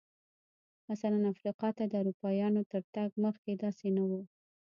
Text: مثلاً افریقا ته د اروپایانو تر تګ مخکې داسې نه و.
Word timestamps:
مثلاً 0.91 1.19
افریقا 1.33 1.69
ته 1.77 1.83
د 1.87 1.93
اروپایانو 2.01 2.61
تر 2.71 2.83
تګ 2.95 3.09
مخکې 3.25 3.51
داسې 3.63 3.87
نه 3.97 4.03
و. 4.09 4.11